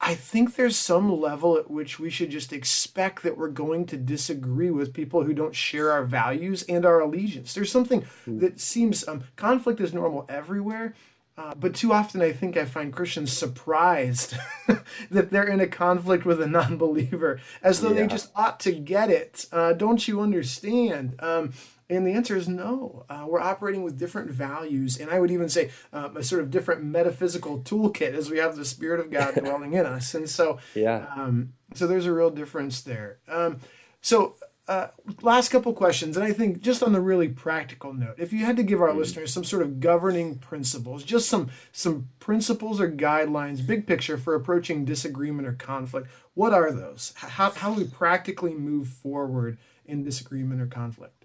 [0.00, 3.96] I think there's some level at which we should just expect that we're going to
[3.96, 7.52] disagree with people who don't share our values and our allegiance.
[7.52, 8.38] There's something hmm.
[8.38, 10.94] that seems um, conflict is normal everywhere,
[11.36, 14.36] uh, but too often I think I find Christians surprised
[15.10, 18.02] that they're in a conflict with a non believer as though yeah.
[18.02, 19.46] they just ought to get it.
[19.50, 21.16] Uh, don't you understand?
[21.18, 21.52] Um,
[21.90, 23.04] and the answer is no.
[23.08, 26.50] Uh, we're operating with different values, and I would even say um, a sort of
[26.50, 30.14] different metaphysical toolkit as we have the Spirit of God dwelling in us.
[30.14, 31.06] And so, yeah.
[31.14, 33.18] Um, so there's a real difference there.
[33.28, 33.58] Um,
[34.00, 34.36] so,
[34.68, 34.88] uh,
[35.22, 38.56] last couple questions, and I think just on the really practical note, if you had
[38.56, 38.98] to give our mm.
[38.98, 44.34] listeners some sort of governing principles, just some some principles or guidelines, big picture for
[44.34, 47.14] approaching disagreement or conflict, what are those?
[47.16, 51.17] How how do we practically move forward in disagreement or conflict?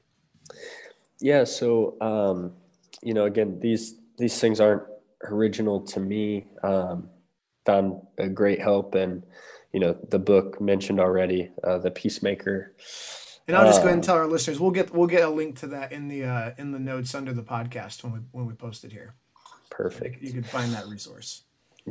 [1.19, 1.43] Yeah.
[1.43, 2.53] So, um,
[3.01, 4.83] you know, again, these these things aren't
[5.23, 6.47] original to me.
[6.63, 7.09] Um,
[7.65, 9.23] found a great help and
[9.71, 12.73] you know the book mentioned already, uh, the Peacemaker.
[13.47, 15.29] And I'll just go ahead and uh, tell our listeners we'll get we'll get a
[15.29, 18.45] link to that in the uh, in the notes under the podcast when we when
[18.45, 19.15] we post it here.
[19.69, 20.21] Perfect.
[20.21, 21.43] You can find that resource.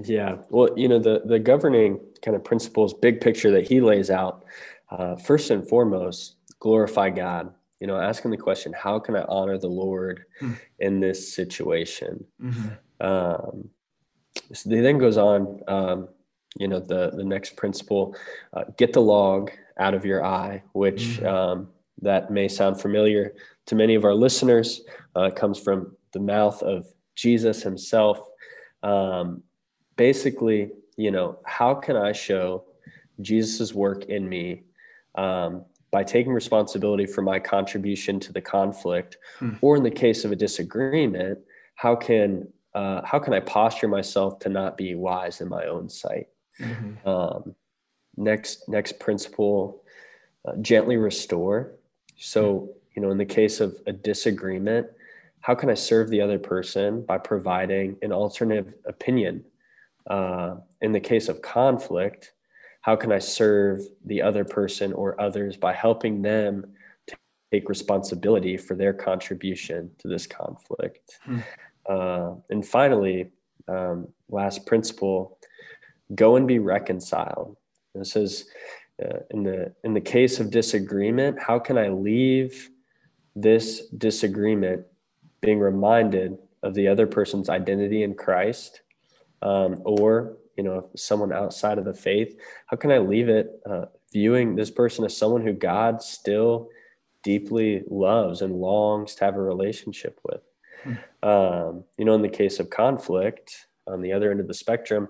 [0.05, 0.37] Yeah.
[0.49, 4.45] Well, you know the the governing kind of principles, big picture that he lays out.
[4.91, 7.53] Uh, first and foremost, glorify God
[7.83, 10.57] you know, asking the question, how can I honor the Lord mm.
[10.79, 12.25] in this situation?
[12.41, 12.69] Mm-hmm.
[13.05, 13.71] Um,
[14.53, 16.09] so he then goes on, um,
[16.57, 18.15] you know, the, the next principle,
[18.53, 21.27] uh, get the log out of your eye, which mm-hmm.
[21.27, 21.69] um,
[22.03, 23.35] that may sound familiar
[23.67, 24.83] to many of our listeners.
[25.17, 28.21] Uh, comes from the mouth of Jesus himself.
[28.85, 29.43] Um,
[29.97, 32.63] basically, you know, how can I show
[33.21, 34.63] Jesus's work in me
[35.17, 39.53] um, by taking responsibility for my contribution to the conflict, hmm.
[39.61, 41.39] or in the case of a disagreement,
[41.77, 45.91] how can uh, how can I posture myself to not be wise in my own
[45.91, 46.29] sight?
[46.59, 47.07] Mm-hmm.
[47.07, 47.55] Um,
[48.17, 49.85] next next principle,
[50.49, 51.75] uh, gently restore.
[52.17, 52.67] So hmm.
[52.97, 54.87] you know, in the case of a disagreement,
[55.41, 59.45] how can I serve the other person by providing an alternative opinion
[60.07, 62.33] uh, in the case of conflict,
[62.83, 66.67] how can I serve the other person or others by helping them
[67.53, 71.19] take responsibility for their contribution to this conflict?
[71.23, 71.39] Hmm.
[71.89, 73.31] Uh, and finally,
[73.69, 75.39] um, last principle
[76.15, 77.57] go and be reconciled.
[77.95, 78.51] This is
[79.03, 82.71] uh, in the in the case of disagreement, how can I leave
[83.35, 84.85] this disagreement
[85.41, 88.83] being reminded of the other person's identity in Christ,
[89.41, 92.39] um, or you know someone outside of the faith?
[92.67, 96.69] How can I leave it uh, viewing this person as someone who God still
[97.23, 100.43] deeply loves and longs to have a relationship with?
[100.83, 101.29] Hmm.
[101.29, 105.09] Um, you know, in the case of conflict, on the other end of the spectrum,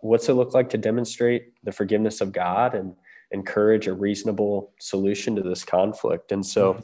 [0.00, 2.94] what's it look like to demonstrate the forgiveness of God and
[3.34, 6.32] encourage a reasonable solution to this conflict.
[6.32, 6.82] And so,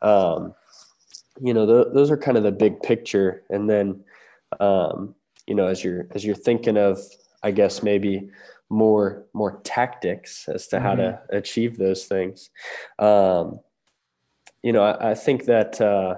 [0.00, 0.54] um,
[1.40, 3.42] you know, th- those are kind of the big picture.
[3.50, 4.04] And then,
[4.60, 5.14] um,
[5.46, 6.98] you know, as you're as you're thinking of,
[7.42, 8.30] I guess maybe
[8.70, 10.84] more more tactics as to mm-hmm.
[10.84, 11.36] how to mm-hmm.
[11.36, 12.50] achieve those things.
[12.98, 13.60] Um,
[14.62, 16.16] you know, I, I think that uh,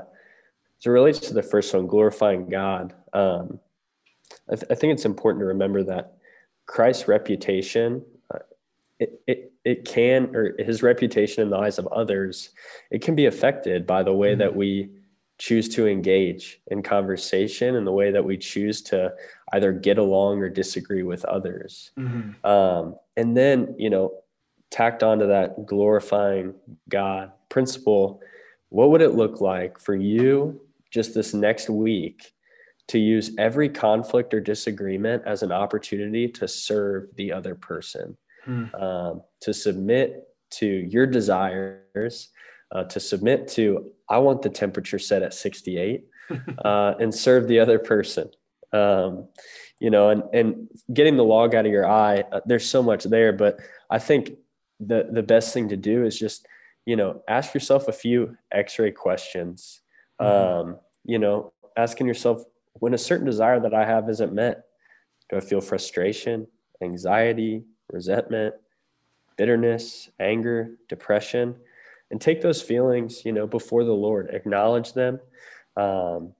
[0.79, 2.95] as it relates to the first one, glorifying God.
[3.13, 3.61] Um,
[4.51, 6.15] I, th- I think it's important to remember that
[6.67, 8.05] Christ's reputation
[9.01, 12.51] it, it, it can or his reputation in the eyes of others
[12.91, 14.41] it can be affected by the way mm-hmm.
[14.41, 14.91] that we
[15.39, 19.11] choose to engage in conversation and the way that we choose to
[19.53, 22.47] either get along or disagree with others mm-hmm.
[22.47, 24.13] um, and then you know
[24.71, 26.55] tacked onto that glorifying
[26.89, 28.21] god principle
[28.69, 30.61] what would it look like for you
[30.91, 32.33] just this next week
[32.89, 38.83] to use every conflict or disagreement as an opportunity to serve the other person mm.
[38.83, 42.29] um, to submit to your desires,
[42.73, 46.05] uh, to submit to, I want the temperature set at 68
[46.65, 48.31] uh, and serve the other person.
[48.73, 49.29] Um,
[49.81, 53.05] you know, and, and getting the log out of your eye, uh, there's so much
[53.05, 54.33] there, but I think
[54.79, 56.47] the, the best thing to do is just,
[56.87, 59.81] you know, ask yourself a few x-ray questions.
[60.21, 60.69] Mm-hmm.
[60.71, 64.65] Um, you know, asking yourself when a certain desire that I have isn't met,
[65.31, 66.47] do I feel frustration,
[66.83, 68.55] anxiety, resentment,
[69.37, 71.57] bitterness, anger, depression,
[72.11, 75.21] and take those feelings, you know, before the Lord, acknowledge them.
[75.77, 76.35] Um,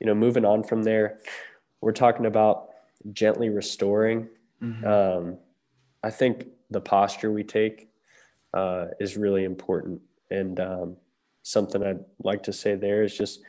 [0.00, 1.18] you know, moving on from there,
[1.80, 2.68] we're talking about
[3.12, 4.28] gently restoring.
[4.62, 4.86] Mm-hmm.
[4.86, 5.38] Um,
[6.02, 7.88] I think the posture we take
[8.54, 10.00] uh, is really important.
[10.30, 10.96] And um,
[11.42, 13.40] something I'd like to say there is just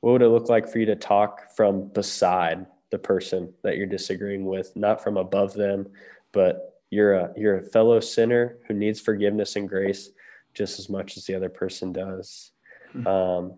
[0.00, 3.86] what would it look like for you to talk from beside the person that you're
[3.86, 5.86] disagreeing with, not from above them,
[6.32, 10.10] but you're a you're a fellow sinner who needs forgiveness and grace
[10.52, 12.52] just as much as the other person does.
[12.94, 13.06] Mm-hmm.
[13.06, 13.54] Um,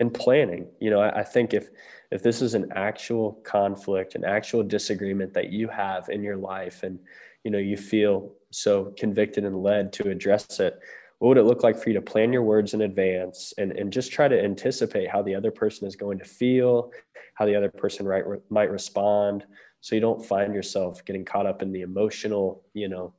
[0.00, 1.68] and planning, you know, I, I think if
[2.10, 6.82] if this is an actual conflict, an actual disagreement that you have in your life,
[6.82, 6.98] and
[7.44, 10.80] you know you feel so convicted and led to address it,
[11.18, 13.92] what would it look like for you to plan your words in advance and, and
[13.92, 16.90] just try to anticipate how the other person is going to feel,
[17.34, 19.44] how the other person right, might respond,
[19.82, 23.12] so you don't find yourself getting caught up in the emotional you know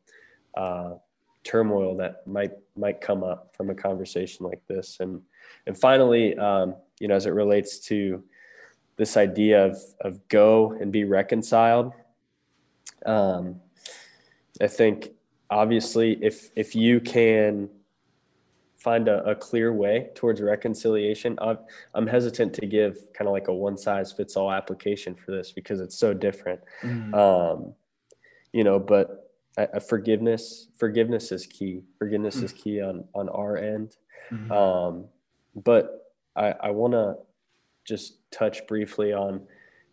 [0.57, 0.95] uh,
[1.43, 4.97] turmoil that might might come up from a conversation like this?
[4.99, 5.21] And
[5.67, 8.23] and finally um, you know as it relates to
[8.97, 11.93] this idea of of go and be reconciled
[13.05, 13.59] um,
[14.61, 15.11] i think
[15.49, 17.69] obviously if if you can
[18.81, 21.37] find a, a clear way towards reconciliation.
[21.39, 21.59] I'm,
[21.93, 25.51] I'm hesitant to give kind of like a one size fits all application for this
[25.51, 26.59] because it's so different.
[26.81, 27.13] Mm.
[27.13, 27.73] Um,
[28.53, 31.83] you know, but a, forgiveness, forgiveness is key.
[31.99, 32.43] Forgiveness mm.
[32.43, 33.97] is key on, on our end.
[34.31, 34.51] Mm-hmm.
[34.51, 35.05] Um,
[35.55, 37.15] but I, I want to
[37.85, 39.41] just touch briefly on,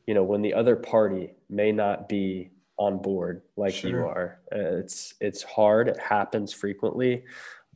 [0.06, 3.90] you know, when the other party may not be on board like sure.
[3.90, 4.40] you are.
[4.52, 5.88] Uh, it's it's hard.
[5.88, 7.24] It happens frequently,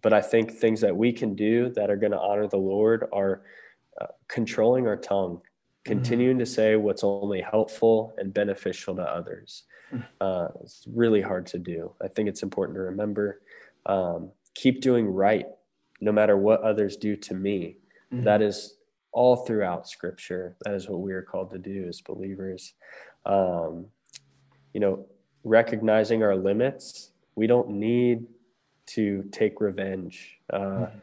[0.00, 3.06] but I think things that we can do that are going to honor the Lord
[3.12, 3.42] are
[4.00, 5.40] uh, controlling our tongue,
[5.84, 6.44] continuing mm-hmm.
[6.44, 9.64] to say what's only helpful and beneficial to others.
[9.90, 9.98] Hmm.
[10.20, 11.92] Uh, it's really hard to do.
[12.02, 13.42] I think it's important to remember
[13.86, 15.46] um, keep doing right
[16.02, 17.76] no matter what others do to me.
[18.12, 18.24] Mm-hmm.
[18.24, 18.74] That is
[19.12, 20.56] all throughout scripture.
[20.64, 22.74] That is what we are called to do as believers.
[23.24, 23.86] Um,
[24.74, 25.06] you know,
[25.44, 27.10] recognizing our limits.
[27.36, 28.26] We don't need
[28.86, 30.38] to take revenge.
[30.52, 30.98] Uh, mm-hmm.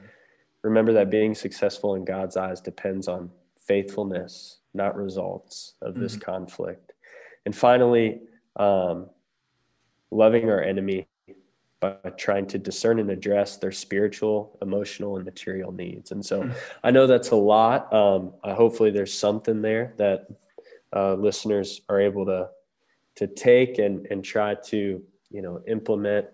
[0.64, 6.32] Remember that being successful in God's eyes depends on faithfulness, not results of this mm-hmm.
[6.32, 6.92] conflict.
[7.46, 8.20] And finally,
[8.58, 9.10] um,
[10.12, 11.08] loving our enemy
[11.80, 16.12] by trying to discern and address their spiritual, emotional, and material needs.
[16.12, 16.52] And so mm-hmm.
[16.84, 17.92] I know that's a lot.
[17.94, 20.28] Um, hopefully, there's something there that
[20.96, 22.50] uh, listeners are able to
[23.16, 26.28] to take and and try to you know implement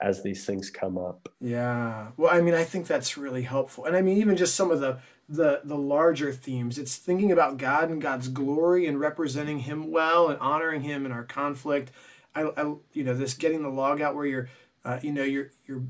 [0.00, 1.28] as these things come up.
[1.40, 2.08] Yeah.
[2.16, 3.84] Well, I mean, I think that's really helpful.
[3.84, 4.98] And I mean, even just some of the
[5.28, 6.78] the the larger themes.
[6.78, 11.12] It's thinking about God and God's glory and representing him well and honoring him in
[11.12, 11.90] our conflict.
[12.34, 14.48] I, I you know, this getting the log out where you're
[14.84, 15.84] uh, you know, you're you're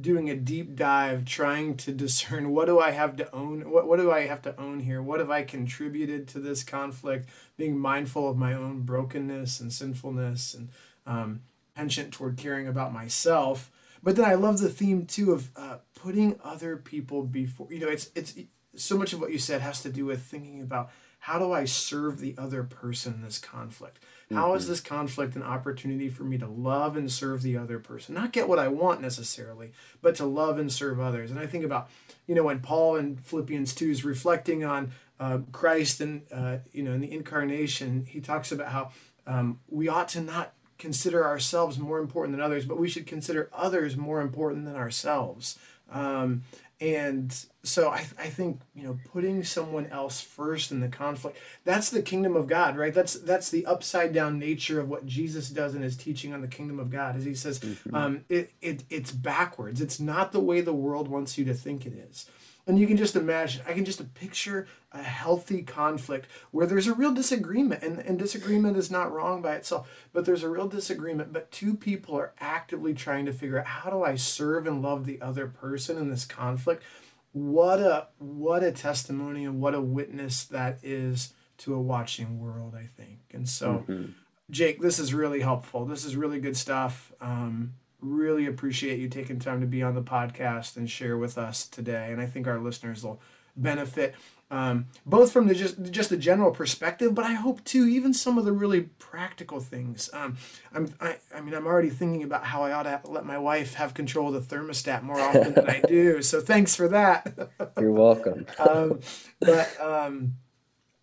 [0.00, 3.98] doing a deep dive trying to discern what do I have to own what, what
[3.98, 7.28] do I have to own here what have I contributed to this conflict
[7.58, 10.70] being mindful of my own brokenness and sinfulness and
[11.06, 11.42] um,
[11.74, 13.70] penchant toward caring about myself.
[14.02, 17.68] But then I love the theme too of uh, putting other people before.
[17.70, 18.34] You know, it's it's
[18.74, 20.90] so much of what you said has to do with thinking about
[21.22, 24.00] how do I serve the other person in this conflict?
[24.32, 24.56] How mm-hmm.
[24.56, 28.16] is this conflict an opportunity for me to love and serve the other person?
[28.16, 29.70] Not get what I want necessarily,
[30.00, 31.30] but to love and serve others.
[31.30, 31.88] And I think about,
[32.26, 36.82] you know, when Paul in Philippians 2 is reflecting on uh, Christ and, uh, you
[36.82, 38.90] know, in the incarnation, he talks about how
[39.24, 43.48] um, we ought to not consider ourselves more important than others, but we should consider
[43.52, 45.56] others more important than ourselves.
[45.92, 46.42] Um,
[46.82, 51.90] and so I, I think you know putting someone else first in the conflict that's
[51.90, 52.92] the kingdom of god right?
[52.92, 56.48] That's that's the upside down nature of what jesus does in his teaching on the
[56.48, 57.94] kingdom of god as he says mm-hmm.
[57.94, 59.80] um, it, it it's backwards.
[59.80, 62.26] It's not the way the world wants you to think it is
[62.66, 66.94] and you can just imagine, I can just picture a healthy conflict where there's a
[66.94, 71.32] real disagreement, and, and disagreement is not wrong by itself, but there's a real disagreement.
[71.32, 75.06] But two people are actively trying to figure out how do I serve and love
[75.06, 76.84] the other person in this conflict.
[77.32, 82.74] What a what a testimony and what a witness that is to a watching world,
[82.76, 83.20] I think.
[83.32, 84.12] And so, mm-hmm.
[84.50, 85.86] Jake, this is really helpful.
[85.86, 87.12] This is really good stuff.
[87.20, 91.66] Um, really appreciate you taking time to be on the podcast and share with us
[91.66, 92.10] today.
[92.10, 93.20] And I think our listeners will
[93.56, 94.14] benefit
[94.52, 98.36] um, both from the just just the general perspective, but I hope too even some
[98.36, 100.10] of the really practical things.
[100.12, 100.36] Um,
[100.74, 103.74] I'm I, I mean I'm already thinking about how I ought to let my wife
[103.74, 106.20] have control of the thermostat more often than I do.
[106.32, 107.50] So thanks for that.
[107.78, 108.46] You're welcome.
[108.58, 109.00] um,
[109.40, 110.34] but um,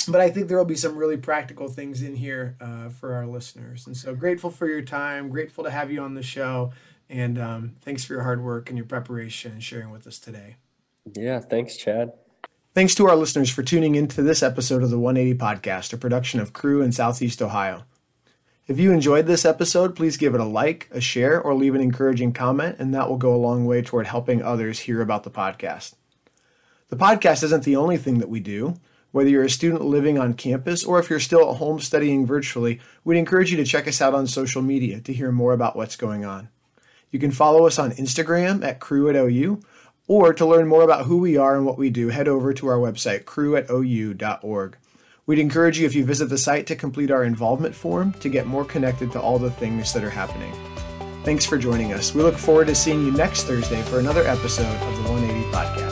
[0.08, 3.26] but I think there will be some really practical things in here uh, for our
[3.26, 3.88] listeners.
[3.88, 5.30] And so grateful for your time.
[5.30, 6.72] Grateful to have you on the show.
[7.10, 10.58] And um, thanks for your hard work and your preparation and sharing with us today.
[11.16, 12.14] Yeah, thanks, Chad.
[12.76, 15.98] Thanks to our listeners for tuning in to this episode of the 180 Podcast, a
[15.98, 17.84] production of Cru in Southeast Ohio.
[18.68, 21.82] If you enjoyed this episode, please give it a like, a share, or leave an
[21.82, 25.32] encouraging comment, and that will go a long way toward helping others hear about the
[25.32, 25.96] podcast.
[26.90, 28.76] The podcast isn't the only thing that we do.
[29.12, 32.80] Whether you're a student living on campus or if you're still at home studying virtually,
[33.04, 35.96] we'd encourage you to check us out on social media to hear more about what's
[35.96, 36.50] going on.
[37.12, 39.62] You can follow us on Instagram at Cru at OU,
[40.08, 42.68] or to learn more about who we are and what we do, head over to
[42.68, 44.78] our website, cruatou.org.
[45.26, 48.48] We'd encourage you if you visit the site to complete our involvement form to get
[48.48, 50.52] more connected to all the things that are happening.
[51.24, 52.16] Thanks for joining us.
[52.16, 55.89] We look forward to seeing you next Thursday for another episode of the 180 Podcast.